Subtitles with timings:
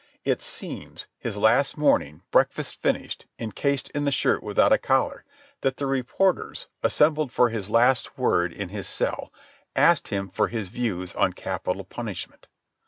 [0.25, 5.23] It seems, his last morning, breakfast finished, incased in the shirt without a collar,
[5.61, 9.31] that the reporters, assembled for his last word in his cell,
[9.75, 12.47] asked him for his views on capital punishment.